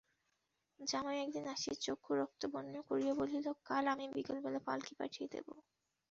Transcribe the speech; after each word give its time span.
জামাই 0.79 1.17
একদিন 1.21 1.45
আসিয়া 1.47 1.75
চক্ষু 1.81 2.11
রক্তবর্ণ 2.15 2.73
করিয়া 2.89 3.13
বলিল, 3.13 3.45
কাল 3.65 3.83
আমি 3.87 4.05
বিকালবেলা 4.15 4.59
পালকি 4.67 4.93
পাঠিয়ে 4.99 5.27
দেব। 5.31 5.47